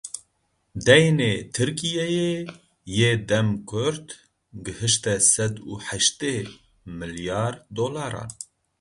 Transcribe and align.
Deynê 0.85 1.33
Tirkiyeyê 1.53 2.33
yê 2.97 3.11
dem 3.29 3.49
kurt 3.69 4.07
gihişte 4.63 5.15
sed 5.33 5.55
û 5.69 5.73
heştê 5.87 6.35
milyar 6.99 7.53
dolaran. 7.77 8.29